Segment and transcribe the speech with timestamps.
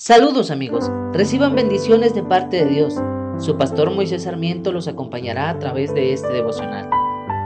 [0.00, 2.94] Saludos amigos, reciban bendiciones de parte de Dios.
[3.38, 6.88] Su pastor Moisés Sarmiento los acompañará a través de este devocional.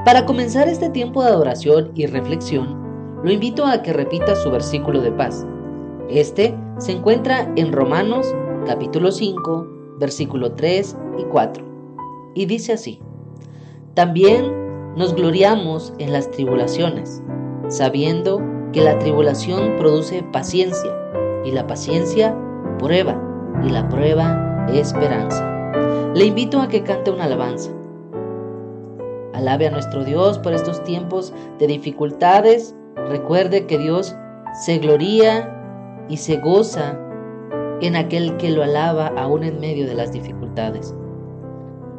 [0.05, 2.77] Para comenzar este tiempo de adoración y reflexión,
[3.25, 5.47] lo invito a que repita su versículo de paz.
[6.11, 8.27] Este se encuentra en Romanos
[8.67, 11.65] capítulo 5, versículo 3 y 4.
[12.35, 13.01] Y dice así,
[13.95, 17.23] también nos gloriamos en las tribulaciones,
[17.69, 18.43] sabiendo
[18.75, 21.02] que la tribulación produce paciencia
[21.45, 22.37] y la paciencia
[22.79, 23.21] prueba,
[23.65, 25.49] y la prueba esperanza.
[26.15, 27.71] Le invito a que cante una alabanza.
[29.35, 32.75] Alabe a nuestro Dios por estos tiempos de dificultades.
[33.09, 34.15] Recuerde que Dios
[34.65, 36.99] se gloría y se goza
[37.81, 40.95] en aquel que lo alaba aún en medio de las dificultades.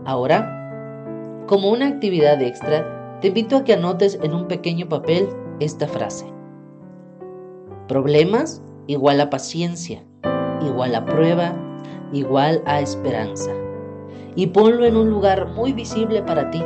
[0.05, 5.27] Ahora, como una actividad extra, te invito a que anotes en un pequeño papel
[5.59, 6.25] esta frase.
[7.87, 10.03] Problemas igual a paciencia,
[10.61, 11.53] igual a prueba,
[12.11, 13.51] igual a esperanza.
[14.35, 16.63] Y ponlo en un lugar muy visible para ti,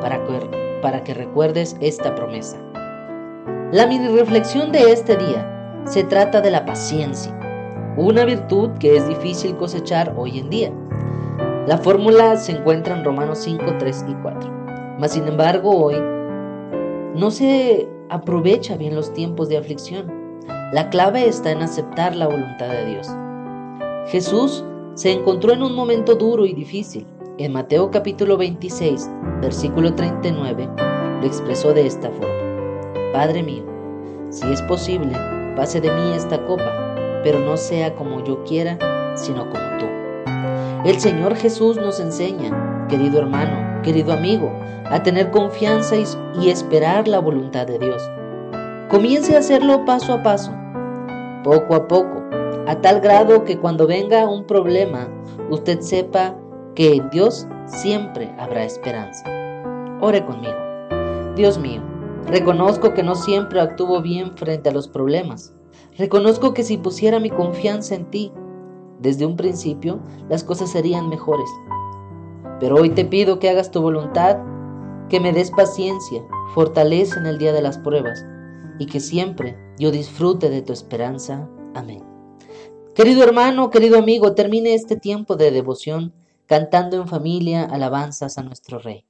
[0.00, 2.58] para que, recuerdes esta promesa.
[3.72, 7.32] La mini reflexión de este día se trata de la paciencia,
[7.96, 10.72] una virtud que es difícil cosechar hoy en día.
[11.66, 14.50] La fórmula se encuentra en Romanos 5, 3 y 4.
[14.98, 15.96] Mas sin embargo hoy
[17.14, 20.15] no se aprovecha bien los tiempos de aflicción
[20.72, 23.08] la clave está en aceptar la voluntad de Dios.
[24.08, 24.64] Jesús
[24.94, 27.06] se encontró en un momento duro y difícil.
[27.38, 29.08] En Mateo capítulo 26,
[29.40, 30.68] versículo 39,
[31.20, 33.12] lo expresó de esta forma.
[33.12, 33.64] Padre mío,
[34.30, 35.12] si es posible,
[35.54, 38.76] pase de mí esta copa, pero no sea como yo quiera,
[39.16, 39.86] sino como tú.
[40.84, 44.52] El Señor Jesús nos enseña, querido hermano, querido amigo,
[44.86, 45.94] a tener confianza
[46.40, 48.02] y esperar la voluntad de Dios.
[48.90, 50.52] Comience a hacerlo paso a paso,
[51.42, 52.22] poco a poco,
[52.68, 55.08] a tal grado que cuando venga un problema,
[55.50, 56.36] usted sepa
[56.76, 59.24] que en Dios siempre habrá esperanza.
[60.00, 60.54] Ore conmigo.
[61.34, 61.82] Dios mío,
[62.28, 65.52] reconozco que no siempre actúo bien frente a los problemas.
[65.98, 68.32] Reconozco que si pusiera mi confianza en ti,
[69.00, 69.98] desde un principio,
[70.28, 71.50] las cosas serían mejores.
[72.60, 74.38] Pero hoy te pido que hagas tu voluntad,
[75.08, 76.22] que me des paciencia,
[76.54, 78.24] fortaleza en el día de las pruebas
[78.78, 81.48] y que siempre yo disfrute de tu esperanza.
[81.74, 82.02] Amén.
[82.94, 86.14] Querido hermano, querido amigo, termine este tiempo de devoción
[86.46, 89.04] cantando en familia alabanzas a nuestro Rey.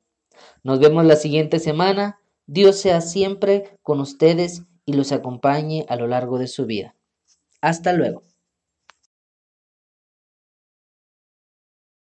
[0.62, 2.21] Nos vemos la siguiente semana.
[2.47, 6.94] Dios sea siempre con ustedes y los acompañe a lo largo de su vida.
[7.60, 8.22] Hasta luego.